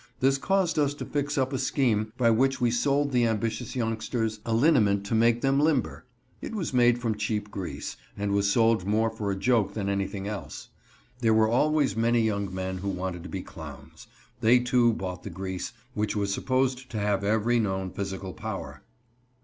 [0.19, 4.39] This caused us to fix up a scheme by which we sold the ambitious youngsters
[4.47, 6.07] a liniment to make them limber.
[6.41, 10.27] It was made from cheap grease, and was sold more for a joke than anything
[10.27, 10.69] else.
[11.19, 14.07] There were always many young men who wanted to be clowns.
[14.39, 18.81] They, too, bought the grease, which was supposed to have every known physical power.